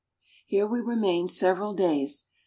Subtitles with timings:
[0.47, 2.25] Here we remain several days.